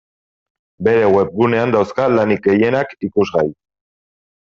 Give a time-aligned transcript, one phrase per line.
[0.85, 3.45] Bere webgunean dauzka lanik gehienak ikusgai.